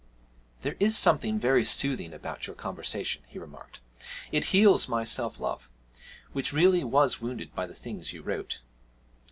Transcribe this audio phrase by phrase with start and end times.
[0.61, 3.81] 'There is something very soothing about your conversation,' he remarked;
[4.31, 5.69] 'it heals my self love
[6.33, 8.61] which really was wounded by the things you wrote.'